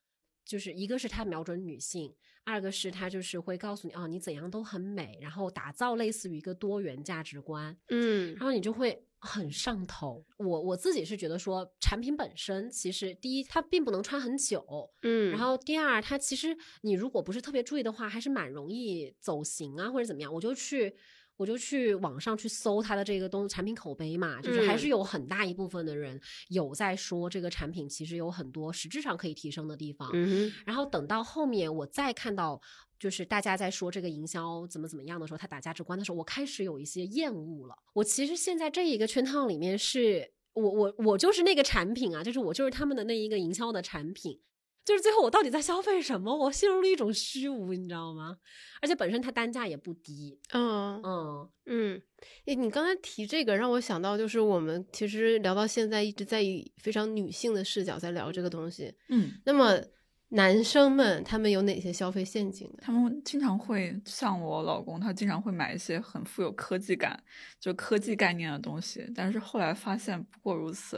[0.45, 2.13] 就是一个是他瞄准女性。
[2.45, 10.25] 二个是他就是会告诉你哦，你怎样都很美，然后打造类似于一个多元价值观，嗯，然后你就会很上头。
[10.37, 20.33] 我我自己是觉得说，产品本身其实第一它并不能穿很久，嗯，然后第二它其实你如果不是特别注意的话，还是蛮容易走形啊或者怎么样。
[20.33, 20.95] 我就去。
[21.37, 26.19] 我就去网上去搜它的这个东产品口碑嘛，就是还是有很大一部分的人
[26.49, 30.11] 有在说这个产品其实有很多实质上可以提升的地方。
[30.65, 32.61] 然后等到后面我再看到
[32.99, 37.75] 就是大家在说这个营销怎么怎么样的时候，他打价值观的时候，我开始有一些厌恶了。
[37.93, 44.39] 我其实现在这一个圈套里面是我我我就是那个产品啊，就是我就是他们的那一个营销的产品。
[44.85, 46.35] 就是最后我到底在消费什么？
[46.35, 48.37] 我陷入了一种虚无，你知道吗？
[48.81, 50.39] 而且本身它单价也不低。
[50.51, 52.01] 嗯嗯嗯。
[52.45, 58.93] 诶，你刚才提这个，让我想到就是我们其实聊到现在一直在以非常女性的视角在聊这个东西。
[59.09, 59.31] 嗯。
[59.45, 59.79] 那么。
[60.33, 62.77] 男生们他们有哪些消费陷阱呢？
[62.81, 67.21] 他们经常会像我老公，他经常会买一些很富有科技感、
[67.59, 70.97] 就科技概念的东西，但是后来发现不过如此。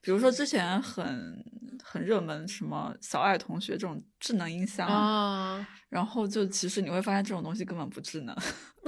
[0.00, 1.44] 比如说之前很
[1.82, 8.36] 很热门什么小爱同学这种智能音箱啊，然后就其实你会发现这种东西根本不智能。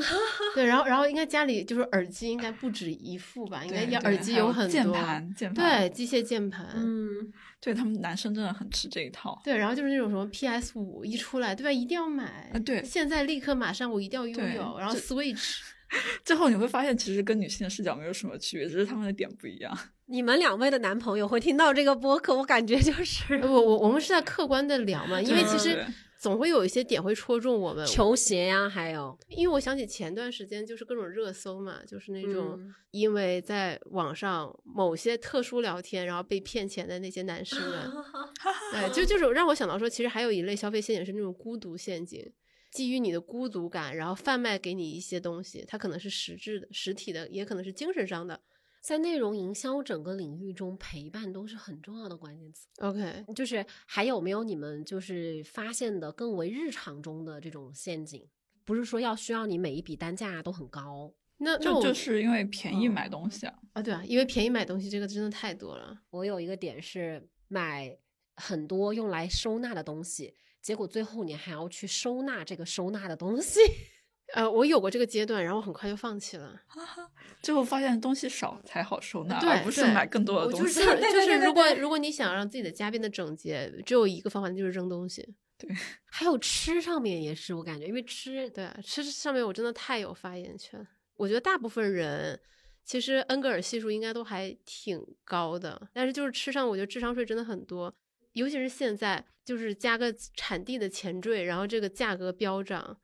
[0.54, 3.64] 对，然后然后应该家里就是耳机应该不止一副吧？
[3.64, 7.32] 应该耳机有很多键盘，键盘对，机械键盘，嗯。
[7.60, 11.72] 对他们男生真的很吃这一套，对，然后就是那种什么 PS 五一出来，对吧？
[11.72, 14.78] 一定要买，对，现在立刻马上我一定要拥有。
[14.78, 15.56] 然后 Switch，
[16.24, 19.76] 最后你会发现其实跟女性的视角没有什么区别，只是他们的点不一样。
[20.06, 25.84] 你们两位的男朋友会听到这个播客，我感觉就是我我我们是在客观的聊嘛，因为其实。
[26.18, 32.58] 总会有一些点会戳中我们，球鞋呀，还有，因为我想起前段时间就是各种热搜嘛，就是那种
[32.90, 37.92] 因为在网上某些特殊聊天，然后被骗钱的那些男士们，
[38.72, 42.28] 对，就就是让我想到说，其实还有一类消费陷阱是那种孤独陷阱，
[42.72, 48.40] 基于你的孤独感，然后贩卖给你一些东西，它可能是实质的、实体的，也可能是精神上的。
[48.80, 52.68] 在内容营销整个领域中，陪伴都是很重要的关键词。
[52.78, 58.26] OK，就是还有没有你们就是发现的更为日常中的这种陷阱？
[58.64, 65.98] 不是说要需要你每一笔单价都很高，那就就是因为便宜买东西啊啊，对啊，因为便宜买东西这个真的太多了。
[66.10, 67.98] 我有一个点是买
[68.36, 73.60] 很多用来收纳的东西，结果最后你还要去收纳这个收纳的东西。
[74.34, 76.60] 呃，我有过这个阶段，然后很快就放弃了。
[77.40, 80.80] 最后发现东西少才好收纳，而不是买更多的东西。
[80.84, 85.26] 就是就是，如果如果你想让自己的家变得整洁，只有一个方法，那就是扔东西。
[85.56, 85.70] 对，
[86.10, 90.86] 还有吃上面也是，我感觉，因为吃，对吃上面我真的太有发言权。
[91.16, 92.38] 我觉得大部分人
[92.84, 97.94] 其实恩格尔系数应该都还挺高的，但是就是吃上，我觉得智商税真的很多，
[98.32, 102.98] 尤其是现在，就是加个产地的前缀，然后这个价格飙涨。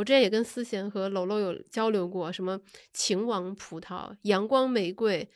[0.00, 2.58] 我之前也跟思贤和楼楼有交流过，什么
[2.94, 5.28] 秦王葡萄、阳光玫瑰、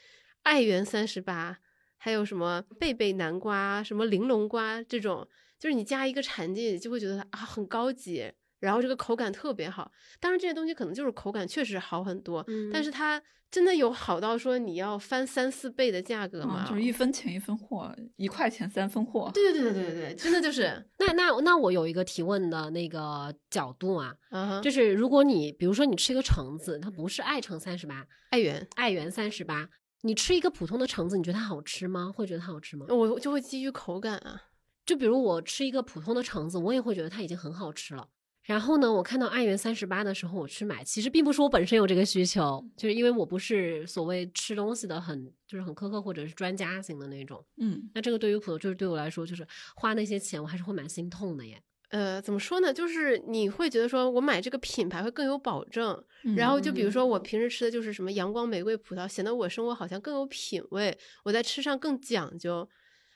[0.42, 1.58] 爱媛三十八，
[1.98, 8.32] 还有什么贝贝南瓜、什么玲珑瓜这种，就是你加一个产地，就会觉得啊很高级，
[8.64, 9.90] 然后这个口感特别好。
[10.18, 13.22] 当然这些东西可能就是口感确实好很多，但是它。
[13.50, 16.66] 真的有好到说你要翻三四倍的价格吗？
[16.68, 19.30] 就是一分钱一分货，一块钱三分货。
[19.32, 20.84] 对对对对对对，真的就是。
[20.98, 24.12] 那那那我有一个提问的那个角度啊，
[24.60, 29.68] 就是如果你比如说你吃一个橙子，它不是爱橙三十八，爱媛爱媛三十八，
[30.00, 32.10] 你吃一个普通的橙子，你觉得它好吃吗？
[32.12, 32.86] 会觉得它好吃吗？
[32.88, 34.42] 我就会基于口感啊，
[34.84, 38.08] 就比如我吃一个普通的橙子，我也会觉得它已经很好吃了。
[38.44, 47.42] 然后呢，我看到爱媛三十八的时候，我去买，其实并不是我本身有这个需求，就是因为我不是所谓吃东西的很就是很苛刻或者是专家型的那种。
[47.56, 51.62] 嗯，那这个对于普通就是对我来说，就是花那些钱，我还是会蛮心痛的耶。
[51.88, 52.74] 呃，怎么说呢？
[52.74, 56.04] 就是你会觉得说我买这个品牌会更有保证，
[56.36, 62.68] 然后就比如说我平时吃的就是什么阳光玫瑰葡萄，显得我生活好像更有品味，我在吃上更讲究。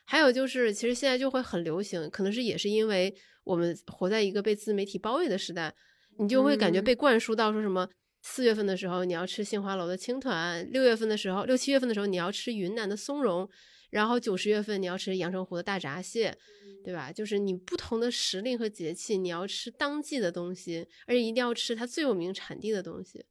[0.09, 5.71] 还有就是，其实现在就会很流行，可能是也是因为我们活在一个被自媒体包围的时代，
[6.17, 7.87] 你就会感觉被灌输到说什么
[8.23, 13.47] 四月份的时候你要吃杏花楼的青团，六月份的时候六七月份的时候你要吃云南的松茸。
[13.91, 16.37] 然后九十月份你要吃阳澄湖的大闸蟹，
[16.85, 17.11] 对吧？
[17.11, 23.25] 就是你不同的时令和节气，你要吃当季的东西，而且一定要吃它最有名产地的东西。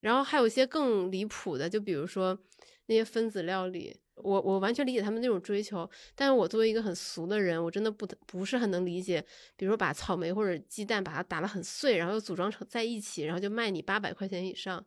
[0.00, 2.38] 然后还有一些更离谱的，就比如说
[2.86, 9.24] 那些分子料理，我我完全理解他们那种追求，但是我作为一个很俗的人，我真的不不是很能理解。
[9.56, 14.84] 比如说把草莓或者鸡蛋把它打得很碎，然后又组装成在一起，然后就卖你八百块钱以上，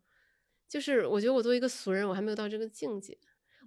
[0.67, 3.17] 就是我觉得我作为一个俗人，我还没有到这个境界。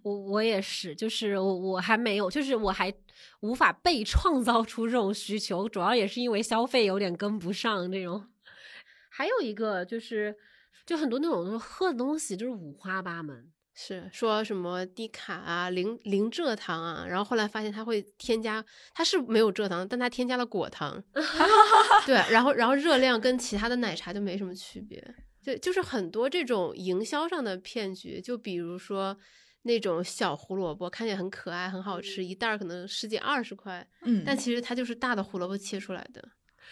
[0.02, 2.92] 我我也是，就是我我还没有，就是我还
[3.38, 8.28] 无法被创造出这种需求，主要也是因为消费有点跟不上这种。
[9.08, 10.36] 还有一个就是，
[10.84, 21.02] 就很多那种喝的东西就是五花八门，是说什么低卡啊、零零蔗糖啊，然后后来发现它会添加，它是没有蔗糖，但它添加了果糖，
[22.06, 25.02] 对，然后然后热量跟其他的奶茶就没什么区别，
[25.44, 29.16] 对，就是很多这种营销上的骗局，就比如说。
[29.64, 36.20] 那种小胡萝卜看起来很可爱，很好吃，一袋可能十几二十块，嗯，但其实它就是大的胡萝卜切出来的。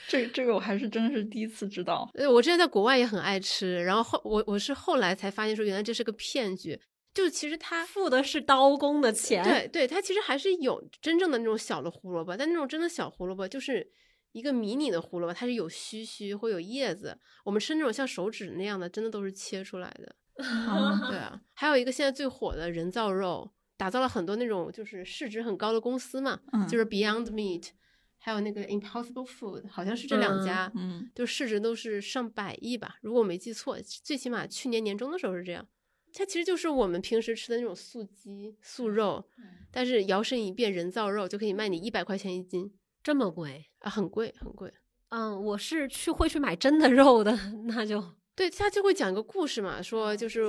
[0.08, 2.08] 这这个我还是真的是第一次知道。
[2.14, 6.80] 呃，我之前在国外也很爱吃，然后后我我是后来才发现说原来这是个骗局，
[7.14, 9.42] 就其实他付的是刀工的钱。
[9.44, 13.90] 对对，他其实还是有真正的那种小的胡萝卜，但那种真的小胡萝卜就是
[14.32, 17.18] 一个迷你的胡萝卜，它是有须须会有叶子。
[17.44, 20.14] 我们吃那种像手指那样的，真的都是切出来的。
[21.10, 27.68] 对 啊，还有一个现在最火的人造肉，打造了很多那种就是市值很高的公司嘛，就是 Beyond Meat，
[28.22, 35.66] 还有那个 Impossible Food，好像是这两家，嗯，就市值都是上百亿吧，如果我没记错，最起码去年年中的时候是这样。
[36.12, 39.24] 它其实就是我们平时吃的那种素鸡、素肉，
[39.70, 43.88] 但是摇身一变人造肉就可以卖你一百块钱一斤，这么贵啊？
[43.88, 44.72] 很贵，很贵。
[45.08, 47.32] 嗯，我是去会去买真的肉的，
[47.66, 48.19] 那就。
[48.40, 50.40] 对他就会讲一个故事嘛，说就是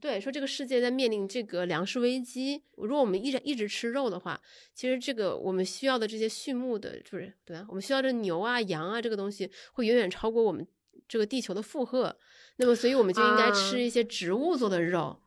[0.00, 2.60] 对，说这个世界在面临这个粮食危机。
[2.74, 4.40] 如果我们一直一直吃肉的话，
[4.74, 7.64] 其实这个我们需要的这些畜牧的，就是对吧？
[7.68, 10.66] 我们需要的牛啊、羊啊这个东西会远远超过我们
[11.06, 12.16] 这个地球的负荷。
[12.56, 15.20] 那么，所以我们就应该吃一些植物做的肉，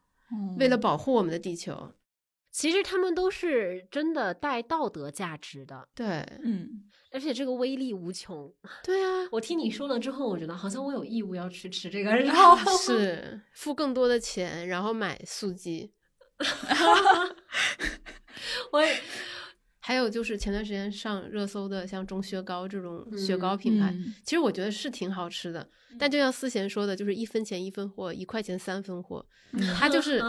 [0.59, 1.93] 为了保护我们的地球。
[2.51, 6.07] 其实他们都是真的带道德价值的，对，
[6.43, 6.83] 嗯。
[7.13, 8.49] 而且这个威力无穷，
[8.85, 12.31] 对啊，我听你说了之后，我觉得好像我有义务要去吃这个肉，
[12.79, 15.91] 是付更多的钱，然后买素鸡。
[18.71, 18.81] 我
[19.83, 23.57] 还有就是前段时间上热搜的，像钟薛高这种雪糕。
[23.57, 29.25] 品牌，其实我觉得是挺好吃的，但就像思贤说的，就是一分钱一分货，一块钱三分货，
[29.77, 30.23] 它就是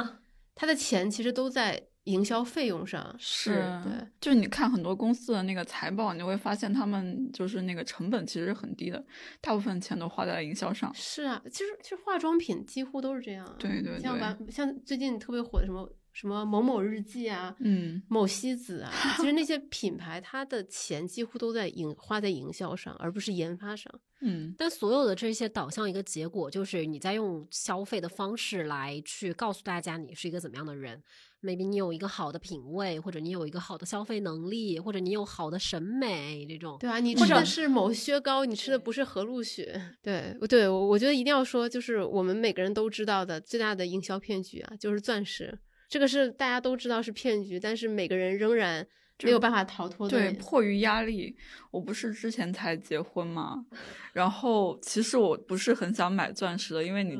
[0.54, 1.88] 他的钱其实都在。
[2.06, 9.06] 营销费用上是对，就你看很多公司的那个财报，你会发现他们就是那个成本其实是很低的，
[9.40, 10.92] 大部分钱都花在了营销上。
[10.92, 13.48] 是啊，其实其实化妆品几乎都是这样。
[13.56, 23.92] 对对对，像完像最近特别火的什么什么某某日记啊，嗯，某西子啊， 其实那些品牌它的钱几乎都在营花在营销上，而不是研发上。
[24.20, 31.02] 嗯，但所有的这些导向一个结果，就是你在用消费的方式来去告诉大家你是一个怎么样的人。
[31.42, 39.82] maybe 你有一个好的品味，或者你有一个好的消费能力，或者你有好的审美，这种对啊，你吃的是某薛高，你吃的不是和路雪。
[40.00, 45.58] 对，对我我觉得一定要说，就是我们每个人都知道的最大的营销骗局啊，就是钻石。
[45.92, 48.86] 这个是大家都知道是骗局，但是每个人仍然
[49.22, 50.08] 没有办法逃脱。
[50.08, 51.36] 对，迫于压力，
[51.70, 53.62] 我不是之前才结婚嘛，
[54.14, 57.18] 然后其实我不是很想买钻石的，因为你。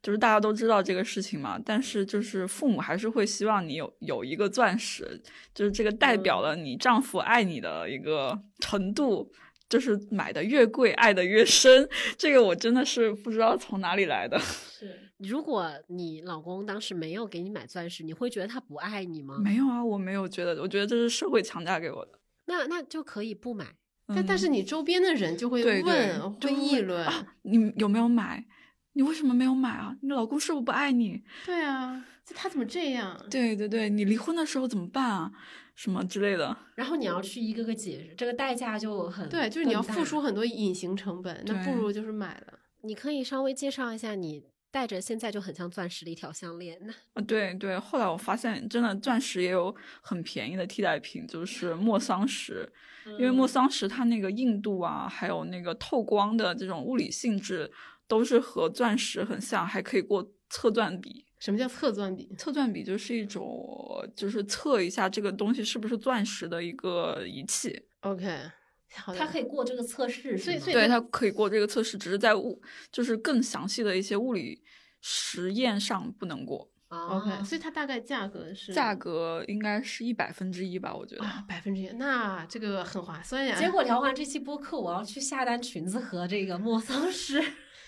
[0.00, 5.18] 就是大家都知道这个事情嘛，但是就是父母还是会希望你有有一个钻石，
[5.54, 9.32] 就是这个代表了你丈夫爱你的一个程度，
[9.68, 11.88] 就是买的越贵爱的越深。
[12.16, 14.38] 这个我真的是不知道从哪里来的。
[14.40, 19.38] 是，如果你老公当时没有给你买钻石，你会觉得他不爱你吗？
[19.42, 22.12] 没有啊，我没有觉得，我觉得这是社会强加给我的。
[22.46, 23.66] 那那就可以不买，
[24.08, 27.06] 但但是你周边的人就会问，会议论，
[27.42, 28.44] 你有没有买？
[28.92, 29.96] 你为什么没有买啊？
[30.02, 31.24] 你老公是不是不爱你？
[31.44, 32.04] 对啊，
[32.34, 33.18] 他怎么这样？
[33.30, 35.32] 对对对，你离婚的时候怎么办啊？
[35.74, 36.56] 什么之类的。
[36.74, 42.58] 然后你要去一个个解释，这个代价就很对，就是你要付出很多隐形成本，那不如就是买了。
[42.82, 44.44] 你可以稍微介绍一下你。
[44.74, 46.92] 戴着现在就很像钻石的一条项链呢。
[47.12, 52.68] 啊，对对，后来我发现真的钻石也有很便宜的替代品，就是莫桑石，
[53.06, 57.70] 因为莫桑石它那个硬度啊，还有那个透光的这种物理性质，
[58.08, 61.24] 都是和钻石很像，还可以过测钻比。
[61.44, 62.34] 什么叫测钻笔？
[62.38, 67.84] 测钻笔就是一种，就是测一下这个东西是不是钻石的一个仪器。
[68.00, 68.50] OK。
[68.88, 74.62] 它可以过这个测试，所以对它可以过这个测试，只是在物就是更详细的一些物理
[75.02, 76.70] 实验上不能过。
[76.88, 83.58] OK，所以它大概价格是价格应该是一百分之一吧，我觉得百分之一，那这个很划算呀。
[83.58, 87.42] 结果聊完这期播客，我要去下单裙子和这个莫桑石。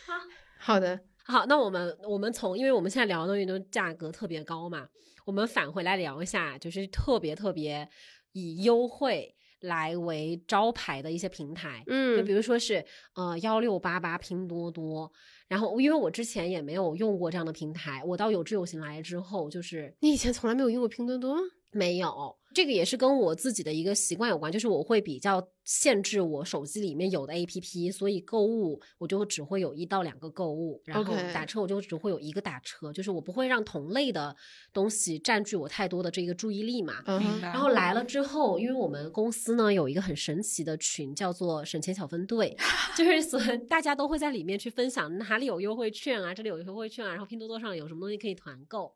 [0.59, 4.89] 好的，好，那我们我们从因为我们现在聊的东西都价格特别高嘛，
[5.25, 7.89] 我们返回来聊一下，就是特别特别
[8.33, 9.35] 以优惠。
[9.61, 15.11] 来为招牌的一些平台，嗯，就比如说是呃幺六八八拼多多，
[15.49, 21.39] 然后因为我之前也没有用过这样的平台，我到有志有行来之后，就是你以前从来没有用过拼多多。
[21.73, 34.35] 没有，这个也是跟我自己的一个习惯有关，就是我会比较限制我手机里面有的 A P P，所以购物我就只会有一到两个购物，然后打车我就只会有一个打车，就是我不会让同类的
[34.73, 37.03] 东西占据我太多的这个注意力嘛。
[37.43, 42.57] 然后来了之后，因为我们公司呢有一个很神奇的群，叫做省钱小分队，
[42.97, 43.39] 就是所
[43.69, 48.95] 大家都会在里面去分享哪里有优惠券啊，这里有优惠券啊，然后拼多多上有什么东西可以团购。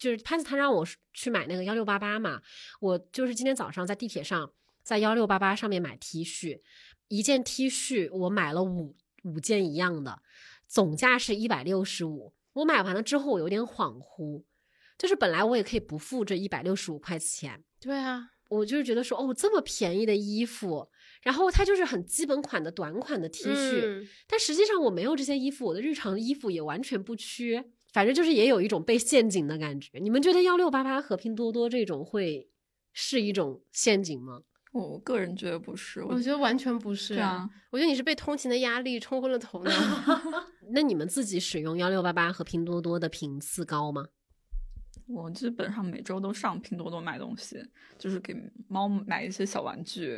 [0.00, 2.40] 就是潘子他让我去买那个幺六八八嘛，
[2.80, 4.50] 我就是今天早上在地铁上，
[4.82, 6.62] 在幺六八八上面买 T 恤，
[7.08, 10.22] 一件 T 恤我买了五五件一样的，
[10.66, 12.32] 总价是一百六十五。
[12.54, 14.42] 我买完了之后我有点恍惚，
[14.96, 17.62] 就是本来我也可以不付这一百六十五块钱。
[17.78, 20.90] 对啊，我就是觉得说哦这么便宜的衣服，
[21.22, 27.70] 然后它就是很基本款的短款的 T 恤，但实际上我没有这些衣服，我的日常衣服也完全不缺。
[27.92, 29.98] 反正就是也有一种被陷阱的感觉。
[29.98, 32.48] 你们觉得幺六八八和拼多多这种会
[32.92, 34.42] 是一种陷阱吗？
[34.72, 37.14] 我个人觉得不是，我觉得完全不是。
[37.14, 39.70] 啊，我觉得你是被通勤的压力冲昏了头脑。
[40.72, 44.06] 那你们自己使用幺六八八和拼多多的频次高吗？
[45.08, 47.60] 我基本上每周都上拼多多买东西，
[47.98, 48.32] 就是给
[48.68, 50.12] 猫买一些小玩具，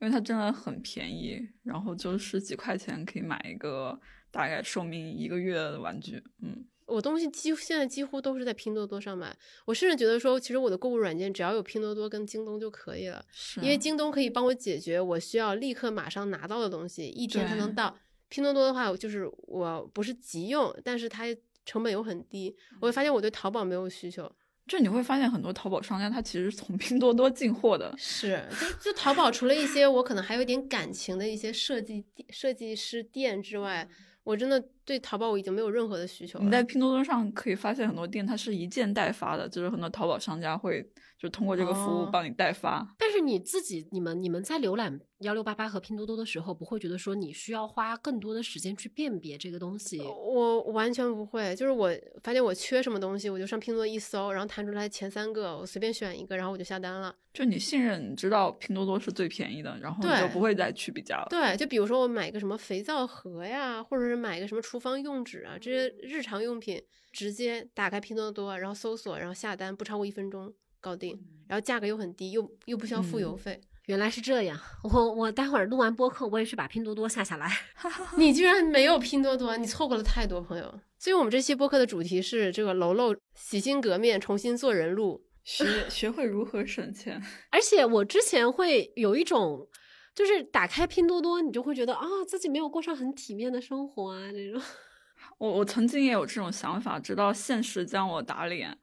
[0.00, 3.96] 因为它真的很便宜，然后就是几块钱可以买一个
[4.32, 6.20] 大概寿命一个月的玩具。
[6.42, 6.64] 嗯。
[6.88, 9.36] 我东西几乎现在几乎都是在拼多多上买，
[9.66, 13.22] 我甚至觉得说，其实我的购物软件只要有拼多多跟京东就可以了，
[13.56, 17.96] 因为京东可以帮我解决我需要立刻马上拿到的东西，一天才能到。
[18.30, 21.24] 拼多多的话，就是我不是急用，但是它
[21.64, 22.56] 成本又很低。
[22.80, 24.30] 我会发现我对淘宝没有需求，
[24.66, 33.86] 就你会发现很多淘宝商家他其实从拼多多进货的，是就就淘宝除了一些我可能还有点感情的一些设计设计师店之外。
[34.28, 36.38] 我真的对淘宝我已经没有任何的需求。
[36.40, 40.86] 你在拼多多上可以发现很多店，它是一件代发的，就是很多淘宝商家会
[41.18, 42.94] 就通过这个服务帮你代发。
[42.98, 50.00] 但是你自己，你们你们在浏览幺六八八和拼多多的时候，不会觉得说你需要花更多的时间去辨别这个东西？
[50.00, 51.90] 我完全不会，就是我
[52.22, 57.14] 发现我缺什么东西，我就上拼多多一搜，然后弹出来前三个，我随便选一个，然后我就下单了。
[57.32, 61.26] 就你信任，你知道拼多多是最便宜的，然后你就不会再去比较了。
[61.30, 66.80] 对，就比如说我买个什么肥皂盒呀，或者是买个什么厨房用纸啊，这些日常用品，
[67.12, 71.18] 直接打开拼多多，然后搜索，然后下单，不超过一分钟搞定，
[71.48, 73.60] 然后价格又很低，又又不需要付邮费。
[73.86, 77.50] 原来是这样，我我待会儿录完播客，我也去把拼多多下下来。
[78.18, 80.80] 你居然没有拼多多，你错过了太多朋友。
[80.98, 85.24] 所以我们这期播客的主题是这个楼楼洗心革面，重新做人路。
[85.44, 89.66] 学学会如何省钱， 而且我之前会有一种，
[90.14, 94.60] 就是打开拼多多，你就会觉得啊，自己没有过上很体面的生活啊，这种。
[95.38, 98.76] 我我曾经也有这种想法，直到现实将我打脸。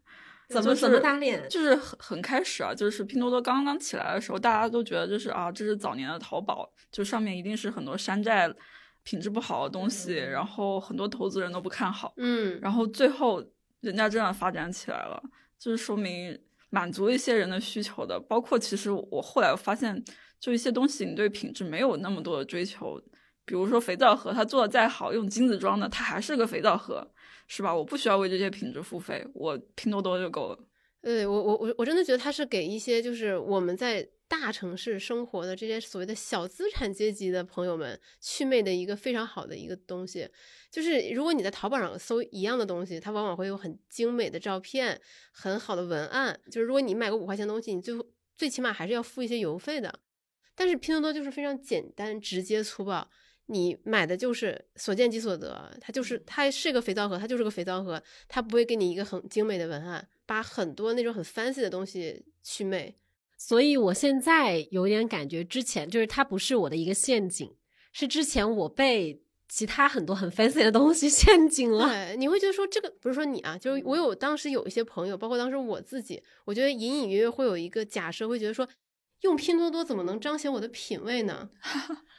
[0.49, 1.47] 怎么怎么打脸？
[1.49, 8.53] 就是很很开始啊，就是拼多多刚刚起来的时候，大家都觉得就是啊，这是早年的淘宝，就上面一定是很多山寨、
[9.03, 12.13] 品质不好的东西，然后很多投资人都不看好。
[12.17, 12.59] 嗯。
[12.61, 13.43] 然后最后
[13.81, 15.21] 人家真的发展起来了，
[15.59, 16.39] 就是说明。
[16.71, 20.03] 满足一些人的需求的，包括其实我后来发现，
[20.41, 23.01] 就一些东西你对品质没有那么多的追求，
[23.45, 27.09] 比如说肥皂盒，它做的再好，用金子装的，它还是个肥皂盒，
[27.47, 27.73] 是吧？
[27.73, 30.59] 我不需要为这些品质付费，我拼多多就够了。
[31.01, 34.07] 对我我我我真的觉得它是给一些就是我们在。
[34.27, 40.27] 大城市生活的这些所谓的小资产阶级的朋友们，祛魅的一个非常好的一个东西，
[40.71, 44.99] 就是如果你在淘宝上搜一样的东西，它往往会有很精美的照片，
[45.31, 46.37] 很好的文案。
[46.49, 48.03] 就是如果你买个五块钱东西，你最后
[48.35, 49.99] 最起码还是要付一些邮费的。
[50.55, 53.07] 但是拼多多就是非常简单、直接、粗暴，
[53.47, 62.95] 你买的就是所见即所得，它就是它是个肥皂盒，它就是个肥皂盒，它不会给你一个很精美的文案，把很多那种很 fancy 的东西去魅。
[63.37, 67.53] 所以我现在有点感觉，之前就是它不是我的一个陷阱，
[67.91, 71.87] 是之前我被其他很多很 fancy 的东西 陷阱了。
[71.87, 78.67] 对，你会觉得说这个不是说你啊，就是我有当时有一些朋友，包括当时我自己，我觉得隐隐约约会有一个假设，会觉得说
[79.21, 81.49] 用拼多多怎么能彰显我的品味呢？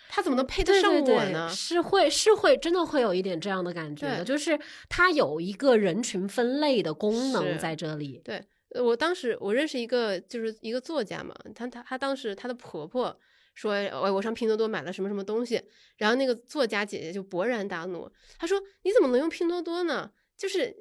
[0.09, 1.49] 它怎么能配得上我呢？
[1.49, 8.21] 是会是会真的会有一点这样的感觉的，就是它有一个人群分类的功能在这里。
[8.25, 8.43] 对。
[8.83, 13.17] 我当时我认识一个就是一个作家嘛，她她她当时她的婆婆
[13.55, 15.63] 说，我我上拼多多买了什么什么东西，
[15.97, 20.11] 然后那个作家姐姐就勃然大怒，她说你怎么能用拼多多呢？
[20.37, 20.77] 就是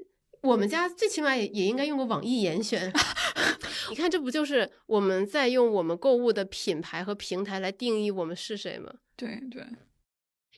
[0.45, 2.91] 我们家最起码也也应该用个网易严选，
[3.89, 8.93] 你看这不就是我们在用我们购物的品牌和平台来定义我们是谁吗？
[9.15, 9.65] 对对。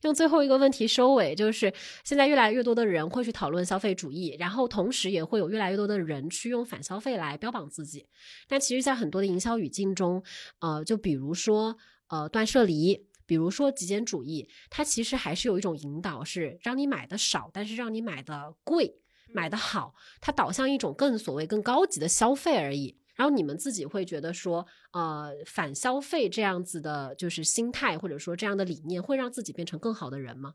[0.03, 1.73] 用最后一个问题收尾，就是
[2.03, 8.05] 现在越来越多的人会去讨论消费主义，然后同时也会有越来越多的人去用反消费来标榜自己。
[8.47, 10.23] 但其实，在很多的营销语境中，
[10.59, 11.75] 呃，就比如说
[12.09, 18.99] 呃断舍离，比如说极简主义，它其实还是有一种引导，是让你买的少，但是让你买的贵、
[19.33, 22.97] 买的好，它导向一种更所谓更高级的消费而已。
[23.15, 30.53] 然后你们自己会觉得说，呃，反消费这样子的，就是心态或者说这样的理念，会让自己变成更好的人吗？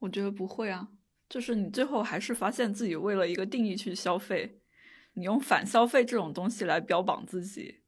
[0.00, 0.88] 我觉得不会啊，
[1.30, 4.60] 就是你最后还是发现自己为了一个定义去消费，
[5.14, 7.80] 你用反消费这种东西来标榜自己，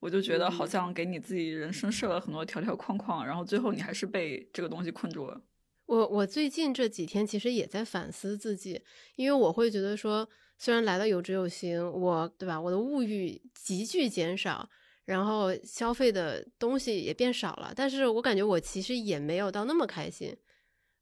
[0.00, 5.42] 我就觉得好像给你自己人生设了很多条条框框，然后最后你还是被这个东西困住了。
[5.88, 8.80] 我我最近这几天其实也在反思自己，
[9.16, 10.28] 因为我会觉得说。
[10.60, 12.60] 虽然来到有止有行，我对吧？
[12.60, 14.68] 我的物欲急剧减少，
[15.04, 20.36] 然后消费的东西也变少了，但是我感觉我其实也没有到那么开心。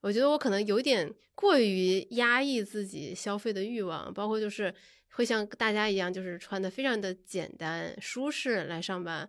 [0.03, 4.75] 我觉得我可能有点过于压抑自己消费的欲望，包括就是
[5.13, 9.27] 会像大家一样，就是穿的非常的简单舒适来上班。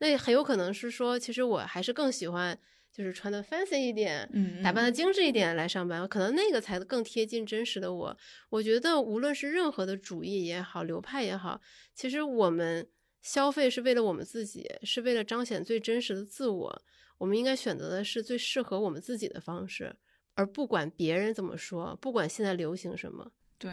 [0.00, 2.58] 那很有可能是说，其实我还是更喜欢。
[2.92, 8.16] 就是穿的 fancy 一点，嗯，打扮的精致一点来上班，可能那个才更贴近真实的我。
[8.48, 11.60] 我觉得无论是任何的主义也好，流派也好，
[11.94, 12.88] 其实我们
[13.22, 16.82] 消费是为了我们自己，是为了彰显最真实的自我。
[17.18, 19.94] 我们应该选择的是最适合我们自己的方式，
[20.34, 23.30] 而不管别人怎么说，不管现在流行什么。
[23.58, 23.72] 对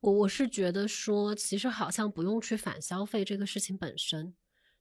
[0.00, 4.34] 我，我是觉得说，其实好像不用去反消费这个事情本身。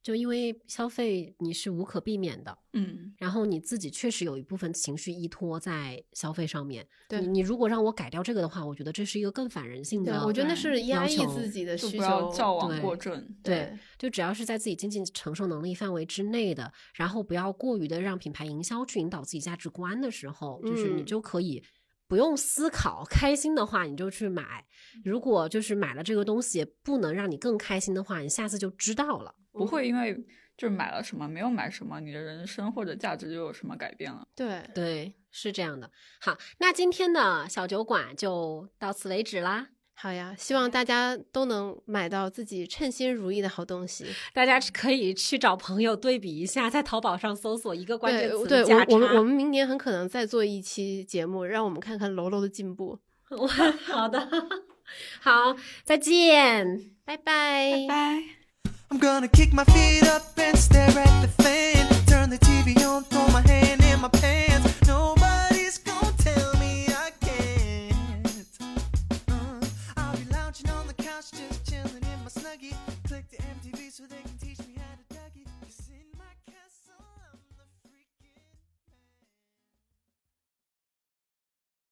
[0.03, 6.85] 就因为消费你是无可避免的，嗯，然后你自己确实有一部分情绪依托在消费上面。
[7.07, 10.25] 对，你如果让我改掉这个的话，我觉得这是一个更反人性的。
[10.25, 13.25] 我觉得那是压抑自己的需求，矫枉过正。
[13.41, 21.63] 对，就只要是在自己经济承受能力范围之内的，然后不要过于的让品牌营销去引导自己价值观的时候，就是你就可以
[22.09, 24.65] 不用思考，开心的话你就去买。
[25.05, 29.33] 如果就是买了这个东西不能让你更开心的话，你下次就知道了。
[29.53, 30.13] 不会因为
[30.57, 34.27] 就是买了什么没有买什么，你的人生或者价值就有什么改变了？
[34.35, 35.89] 对对，是这样的。
[36.19, 39.69] 好，那今天的小酒馆就到此为止啦。
[39.95, 44.05] 好呀，希望大家都能买到自己称心如意的好东西。
[44.33, 52.99] 大家可以去找朋友对比一下，在淘宝上搜索一个关键词对，我我们我们明年很可能再做一期节目，让我们看看楼楼的进步。
[53.85, 54.27] 好的，
[55.21, 58.42] 好，再见，拜拜，拜拜。
[58.91, 62.05] I'm gonna kick my feet up and stare at the fan.
[62.05, 64.52] Turn the TV on, throw my hand in my pants.